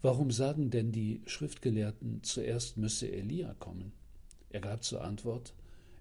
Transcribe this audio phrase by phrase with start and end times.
[0.00, 3.92] Warum sagen denn die Schriftgelehrten, zuerst müsse Elia kommen?
[4.48, 5.54] Er gab zur Antwort,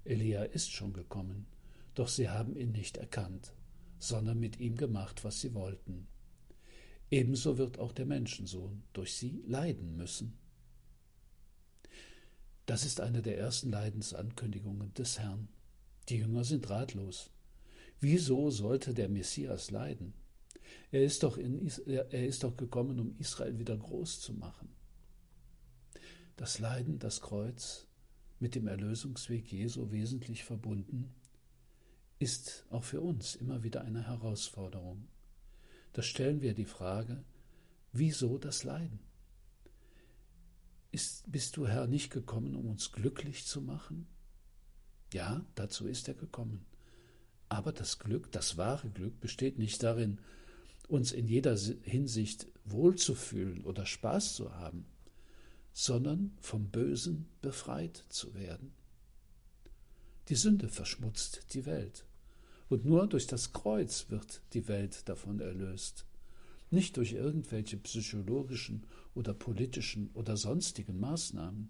[0.06, 1.48] Elia ist schon gekommen,
[1.96, 3.54] doch sie haben ihn nicht erkannt,
[3.98, 6.08] sondern mit ihm gemacht, was sie wollten.
[7.10, 10.38] Ebenso wird auch der Menschensohn durch sie leiden müssen.
[12.68, 15.48] Das ist eine der ersten Leidensankündigungen des Herrn.
[16.10, 17.32] Die Jünger sind ratlos.
[18.00, 20.14] Wieso sollte der Messias leiden?
[20.92, 24.70] Er ist doch, in, er ist doch gekommen, um Israel wieder groß zu machen.
[26.38, 27.88] Das Leiden, das Kreuz,
[28.40, 31.14] mit dem Erlösungsweg Jesu wesentlich verbunden,
[32.20, 35.08] ist auch für uns immer wieder eine Herausforderung.
[35.94, 37.24] Da stellen wir die Frage,
[37.92, 39.00] wieso das Leiden?
[40.92, 44.08] Ist, bist du, Herr, nicht gekommen, um uns glücklich zu machen?
[45.14, 46.66] Ja, dazu ist er gekommen.
[47.50, 50.20] Aber das Glück, das wahre Glück, besteht nicht darin,
[50.88, 54.86] uns in jeder Hinsicht wohlzufühlen oder Spaß zu haben,
[55.74, 58.74] sondern vom Bösen befreit zu werden.
[60.30, 62.06] Die Sünde verschmutzt die Welt,
[62.70, 66.06] und nur durch das Kreuz wird die Welt davon erlöst,
[66.70, 71.70] nicht durch irgendwelche psychologischen oder politischen oder sonstigen Maßnahmen.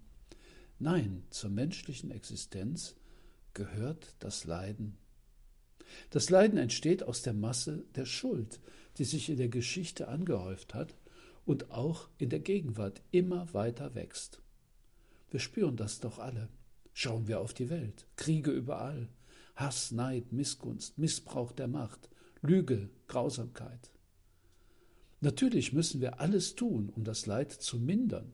[0.80, 2.96] Nein, zur menschlichen Existenz
[3.54, 4.98] gehört das Leiden.
[6.10, 8.60] Das Leiden entsteht aus der Masse der Schuld,
[8.98, 10.96] die sich in der Geschichte angehäuft hat
[11.46, 14.42] und auch in der Gegenwart immer weiter wächst.
[15.30, 16.50] Wir spüren das doch alle.
[16.94, 18.08] Schauen wir auf die Welt.
[18.16, 19.10] Kriege überall.
[19.56, 22.10] Hass, Neid, Missgunst, Missbrauch der Macht,
[22.42, 23.92] Lüge, Grausamkeit.
[25.20, 28.34] Natürlich müssen wir alles tun, um das Leid zu mindern.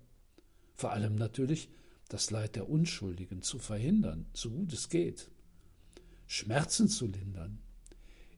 [0.76, 1.70] Vor allem natürlich
[2.10, 5.30] das Leid der Unschuldigen zu verhindern, so gut es geht.
[6.28, 7.60] Schmerzen zu lindern,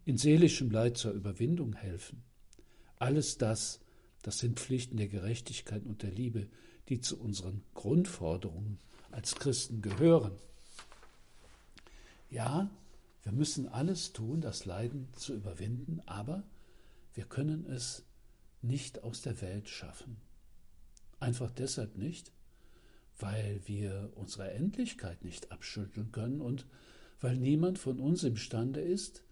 [0.05, 2.23] in seelischem Leid zur Überwindung helfen.
[2.97, 3.79] Alles das,
[4.21, 6.47] das sind Pflichten der Gerechtigkeit und der Liebe,
[6.89, 8.79] die zu unseren Grundforderungen
[9.11, 10.33] als Christen gehören.
[12.29, 12.69] Ja,
[13.23, 16.43] wir müssen alles tun, das Leiden zu überwinden, aber
[17.13, 18.03] wir können es
[18.61, 20.17] nicht aus der Welt schaffen.
[21.19, 22.31] Einfach deshalb nicht,
[23.17, 26.67] weil wir unsere Endlichkeit nicht abschütteln können und
[27.21, 29.23] weil niemand von uns imstande ist,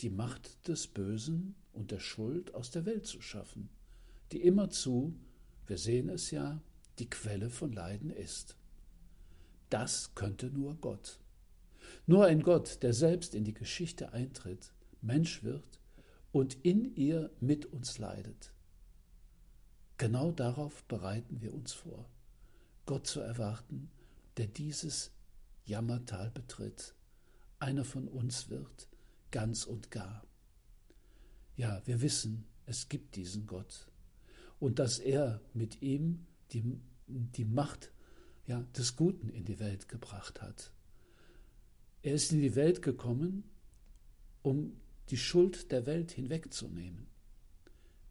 [0.00, 3.68] die Macht des Bösen und der Schuld aus der Welt zu schaffen,
[4.32, 5.14] die immerzu,
[5.66, 6.62] wir sehen es ja,
[6.98, 8.56] die Quelle von Leiden ist.
[9.70, 11.20] Das könnte nur Gott.
[12.06, 15.80] Nur ein Gott, der selbst in die Geschichte eintritt, Mensch wird
[16.32, 18.52] und in ihr mit uns leidet.
[19.96, 22.08] Genau darauf bereiten wir uns vor,
[22.86, 23.90] Gott zu erwarten,
[24.36, 25.10] der dieses
[25.64, 26.94] Jammertal betritt,
[27.58, 28.87] einer von uns wird,
[29.30, 30.24] ganz und gar.
[31.56, 33.88] Ja, wir wissen, es gibt diesen Gott
[34.60, 37.92] und dass er mit ihm die, die Macht
[38.46, 40.72] ja, des Guten in die Welt gebracht hat.
[42.02, 43.44] Er ist in die Welt gekommen,
[44.42, 44.80] um
[45.10, 47.06] die Schuld der Welt hinwegzunehmen.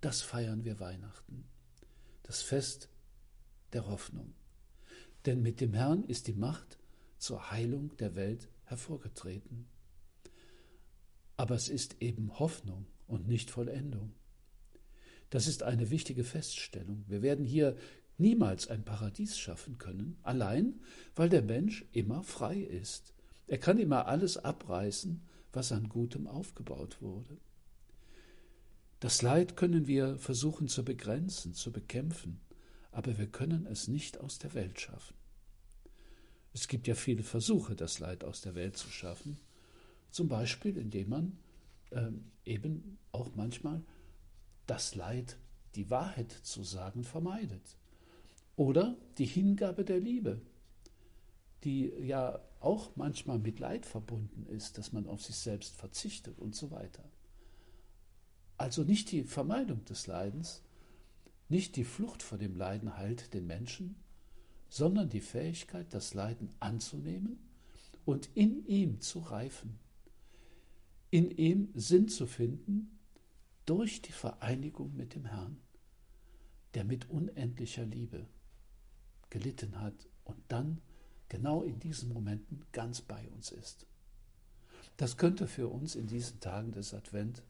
[0.01, 1.45] Das feiern wir Weihnachten,
[2.23, 2.89] das Fest
[3.73, 4.33] der Hoffnung.
[5.25, 6.77] Denn mit dem Herrn ist die Macht
[7.18, 9.68] zur Heilung der Welt hervorgetreten.
[11.38, 14.13] Aber es ist eben Hoffnung und nicht Vollendung.
[15.30, 17.04] Das ist eine wichtige Feststellung.
[17.07, 17.75] Wir werden hier
[18.18, 20.81] niemals ein Paradies schaffen können, allein
[21.16, 23.13] weil der Mensch immer frei ist.
[23.48, 25.22] Er kann immer alles abreißen,
[25.54, 27.38] was an Gutem aufgebaut wurde.
[29.00, 32.40] Das Leid können wir versuchen zu begrenzen, zu bekämpfen,
[32.92, 35.16] aber wir können es nicht aus der Welt schaffen.
[36.54, 39.38] Es gibt ja viele Versuche, das Leid aus der Welt zu schaffen,
[40.12, 41.38] zum Beispiel, indem man
[41.92, 43.81] ähm, eben auch manchmal
[44.65, 45.38] das Leid,
[45.75, 47.77] die Wahrheit zu sagen, vermeidet.
[48.56, 50.42] Oder die Hingabe der Liebe.
[51.63, 56.56] die ja auch manchmal mit Leid verbunden ist, dass man auf sich selbst verzichtet und
[56.56, 57.04] so weiter.
[58.57, 60.63] Also nicht die Vermeidung des Leidens,
[61.50, 63.95] nicht die Flucht vor dem Leiden heilt den Menschen,
[64.69, 67.38] sondern die Fähigkeit, das Leiden anzunehmen
[68.06, 69.80] und in ihm zu reifen,
[71.09, 73.00] in ihm Sinn zu finden
[73.65, 75.57] durch die Vereinigung mit dem Herrn,
[76.74, 78.27] der mit unendlicher Liebe
[79.30, 80.81] gelitten hat und dann
[81.30, 83.86] genau in diesen Momenten ganz bei uns ist.
[84.98, 87.44] Das könnte für uns in diesen Tagen des Advent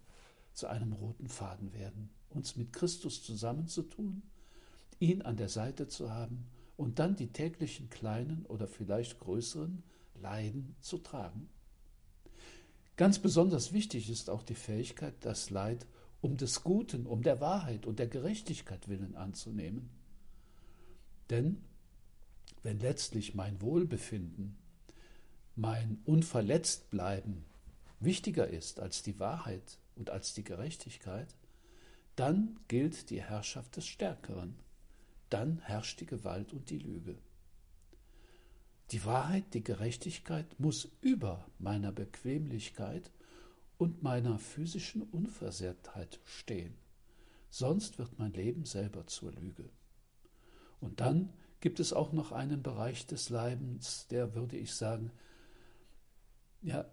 [0.54, 4.24] zu einem roten Faden werden, uns mit Christus zusammenzutun,
[5.00, 9.84] ihn an der Seite zu haben und dann die täglichen kleinen oder vielleicht größeren
[10.16, 11.50] Leiden zu tragen.
[12.98, 15.86] Ganz besonders wichtig ist auch die Fähigkeit, das Leid
[16.20, 19.92] um des Guten, um der Wahrheit und der Gerechtigkeit willen anzunehmen.
[21.30, 21.62] Denn
[22.64, 24.58] wenn letztlich mein Wohlbefinden,
[25.56, 27.46] mein Unverletztbleiben
[28.00, 31.36] wichtiger ist als die Wahrheit und als die Gerechtigkeit,
[32.16, 34.56] dann gilt die Herrschaft des Stärkeren,
[35.30, 37.16] dann herrscht die Gewalt und die Lüge.
[38.92, 43.12] Die Wahrheit, die Gerechtigkeit muss über meiner Bequemlichkeit
[43.78, 46.76] und meiner physischen Unversehrtheit stehen,
[47.50, 49.70] sonst wird mein Leben selber zur Lüge.
[50.80, 55.12] Und dann gibt es auch noch einen Bereich des Leibens, der, würde ich sagen,
[56.62, 56.86] ja,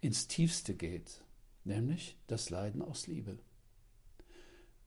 [0.00, 1.22] ins Tiefste geht,
[1.64, 3.38] nämlich das Leiden aus Liebe.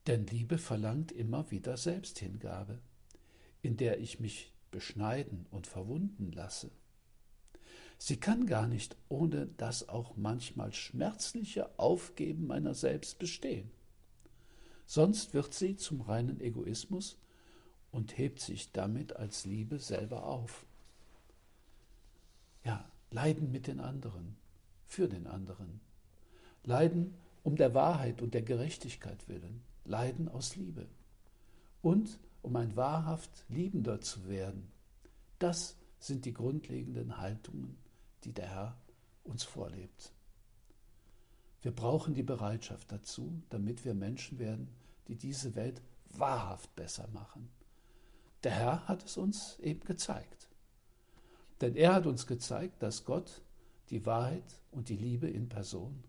[0.06, 2.80] Denn Liebe verlangt immer wieder Selbsthingabe,
[3.62, 6.70] in der ich mich beschneiden und verwunden lasse.
[7.98, 13.70] Sie kann gar nicht ohne das auch manchmal schmerzliche Aufgeben meiner selbst bestehen.
[14.86, 17.18] Sonst wird sie zum reinen Egoismus
[17.92, 20.66] und hebt sich damit als Liebe selber auf.
[22.64, 24.36] Ja, leiden mit den anderen,
[24.86, 25.80] für den anderen.
[26.64, 29.62] Leiden um der Wahrheit und der Gerechtigkeit willen.
[29.84, 30.86] Leiden aus Liebe.
[31.82, 34.70] Und um ein wahrhaft Liebender zu werden.
[35.38, 37.76] Das sind die grundlegenden Haltungen,
[38.24, 38.76] die der Herr
[39.24, 40.12] uns vorlebt.
[41.62, 44.68] Wir brauchen die Bereitschaft dazu, damit wir Menschen werden,
[45.08, 47.50] die diese Welt wahrhaft besser machen.
[48.42, 50.48] Der Herr hat es uns eben gezeigt.
[51.60, 53.42] Denn er hat uns gezeigt, dass Gott
[53.90, 56.02] die Wahrheit und die Liebe in Person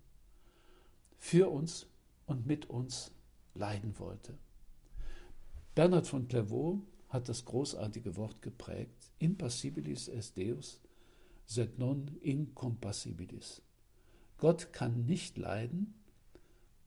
[1.18, 1.88] für uns
[2.26, 3.12] und mit uns
[3.54, 4.38] leiden wollte.
[5.74, 10.82] Bernhard von Clairvaux hat das großartige Wort geprägt, impassibilis est Deus,
[11.46, 13.62] sed non incompassibilis.
[14.38, 15.94] Gott kann nicht leiden,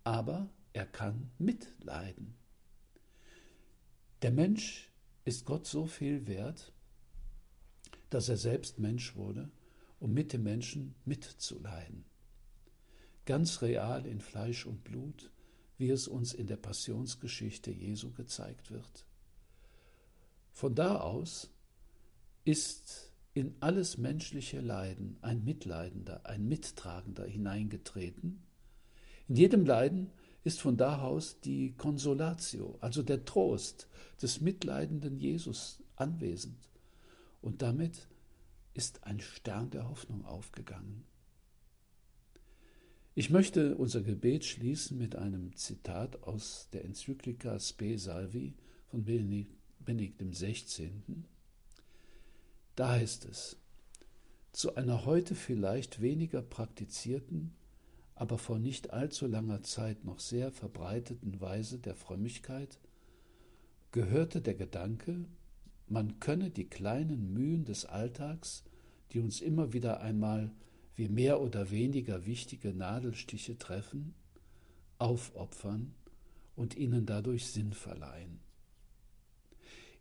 [0.02, 2.34] aber er kann mitleiden.
[4.20, 4.90] Der Mensch
[5.24, 6.72] ist Gott so viel wert,
[8.10, 9.50] dass er selbst Mensch wurde,
[9.98, 12.04] um mit dem Menschen mitzuleiden.
[13.24, 15.30] Ganz real in Fleisch und Blut,
[15.78, 19.04] wie es uns in der Passionsgeschichte Jesu gezeigt wird.
[20.52, 21.50] Von da aus
[22.44, 28.42] ist in alles menschliche Leiden ein Mitleidender, ein Mittragender hineingetreten.
[29.28, 30.12] In jedem Leiden
[30.44, 33.88] ist von da aus die Consolatio, also der Trost
[34.22, 36.68] des mitleidenden Jesus anwesend.
[37.40, 38.08] Und damit
[38.74, 41.04] ist ein Stern der Hoffnung aufgegangen.
[43.16, 48.54] Ich möchte unser Gebet schließen mit einem Zitat aus der Enzyklika Spe Salvi
[48.88, 50.90] von Benedikt XVI.
[52.74, 53.56] Da heißt es,
[54.50, 57.52] zu einer heute vielleicht weniger praktizierten,
[58.16, 62.80] aber vor nicht allzu langer Zeit noch sehr verbreiteten Weise der Frömmigkeit
[63.92, 65.24] gehörte der Gedanke,
[65.86, 68.64] man könne die kleinen Mühen des Alltags,
[69.12, 70.50] die uns immer wieder einmal
[70.96, 74.14] wie mehr oder weniger wichtige Nadelstiche treffen,
[74.98, 75.94] aufopfern
[76.56, 78.40] und ihnen dadurch Sinn verleihen.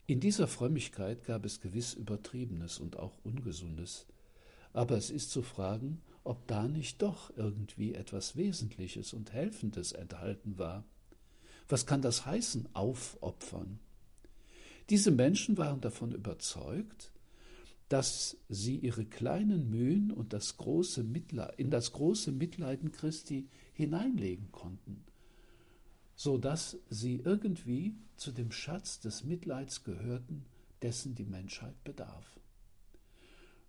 [0.05, 4.05] In dieser Frömmigkeit gab es gewiss Übertriebenes und auch Ungesundes,
[4.73, 10.57] aber es ist zu fragen, ob da nicht doch irgendwie etwas Wesentliches und Helfendes enthalten
[10.57, 10.83] war.
[11.69, 13.79] Was kann das heißen, aufopfern?
[14.89, 17.12] Diese Menschen waren davon überzeugt,
[17.89, 24.51] dass sie ihre kleinen Mühen und das große Mitleid, in das große Mitleiden Christi hineinlegen
[24.51, 25.03] konnten,
[26.15, 30.45] so dass sie irgendwie zu dem Schatz des Mitleids gehörten,
[30.81, 32.39] dessen die Menschheit bedarf.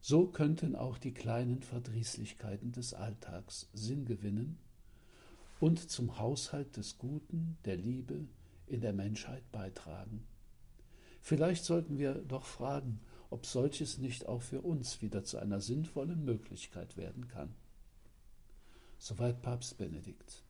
[0.00, 4.58] So könnten auch die kleinen Verdrießlichkeiten des Alltags Sinn gewinnen
[5.60, 8.26] und zum Haushalt des Guten, der Liebe
[8.66, 10.26] in der Menschheit beitragen.
[11.22, 13.00] Vielleicht sollten wir doch fragen,
[13.34, 17.52] ob solches nicht auch für uns wieder zu einer sinnvollen Möglichkeit werden kann.
[18.96, 20.44] Soweit Papst Benedikt.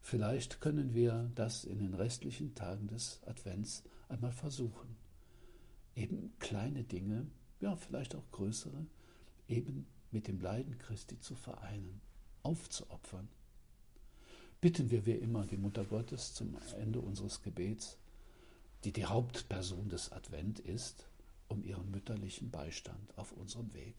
[0.00, 4.96] Vielleicht können wir das in den restlichen Tagen des Advents einmal versuchen.
[5.94, 7.28] Eben kleine Dinge,
[7.60, 8.84] ja vielleicht auch größere,
[9.46, 12.00] eben mit dem Leiden Christi zu vereinen,
[12.42, 13.28] aufzuopfern.
[14.60, 17.98] Bitten wir wie immer die Mutter Gottes zum Ende unseres Gebets,
[18.82, 21.06] die die Hauptperson des Advent ist,
[21.52, 23.94] um ihren mütterlichen Beistand auf unserem Weg.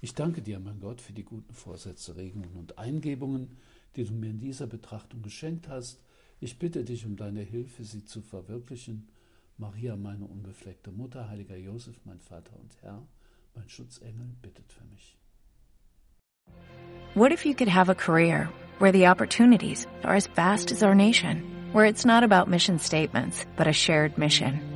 [0.00, 3.56] Ich danke dir, mein Gott, für die guten Vorsätze, Regungen und Eingebungen,
[3.94, 6.00] die du mir in dieser Betrachtung geschenkt hast.
[6.38, 9.08] Ich bitte dich um deine Hilfe, sie zu verwirklichen.
[9.56, 13.06] Maria, meine unbefleckte Mutter, heiliger Josef, mein Vater und Herr,
[13.54, 15.16] mein Schutzengel, bittet für mich.
[17.14, 20.94] What if you could have a career where the opportunities are as vast as our
[20.94, 24.75] nation, where it's not about mission statements, but a shared mission?